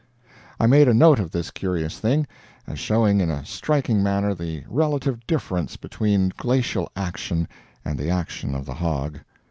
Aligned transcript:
I 0.59 0.65
made 0.65 0.87
a 0.87 0.95
note 0.95 1.19
of 1.19 1.29
this 1.29 1.51
curious 1.51 1.99
thing, 1.99 2.25
as 2.65 2.79
showing 2.79 3.21
in 3.21 3.29
a 3.29 3.45
striking 3.45 4.01
manner 4.01 4.33
the 4.33 4.63
relative 4.67 5.27
difference 5.27 5.77
between 5.77 6.33
glacial 6.37 6.91
action 6.95 7.47
and 7.85 7.99
the 7.99 8.09
action 8.09 8.55
of 8.55 8.65
the 8.65 8.73
hog. 8.73 9.19